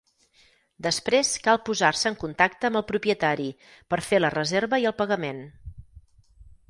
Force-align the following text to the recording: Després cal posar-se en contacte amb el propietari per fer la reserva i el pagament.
Després 0.85 1.33
cal 1.47 1.59
posar-se 1.67 2.07
en 2.11 2.17
contacte 2.23 2.69
amb 2.71 2.81
el 2.81 2.85
propietari 2.93 3.47
per 3.95 4.01
fer 4.09 4.23
la 4.25 4.33
reserva 4.37 4.81
i 4.85 4.89
el 4.93 4.97
pagament. 5.03 5.45